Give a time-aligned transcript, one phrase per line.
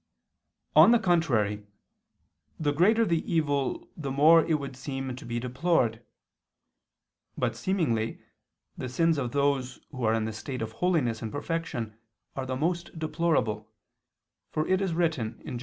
[0.75, 1.67] On the contrary,
[2.59, 6.03] The greater the evil the more it would seem to be deplored.
[7.37, 8.19] But seemingly
[8.75, 11.99] the sins of those who are in the state of holiness and perfection
[12.35, 13.69] are the most deplorable,
[14.49, 15.59] for it is written (Jer.